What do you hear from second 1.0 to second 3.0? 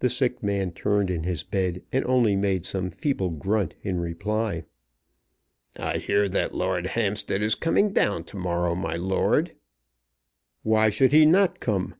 in his bed, and only made some